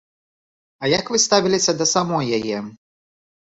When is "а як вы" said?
0.83-1.21